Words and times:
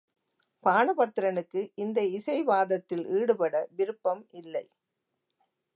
பாணபத்திரனுக்கு 0.63 1.61
இந்த 1.75 1.99
இசைவாதத்தில் 2.17 3.05
ஈடுபட 3.19 3.53
விருப்பம் 3.75 4.23
இல்லை. 4.33 4.65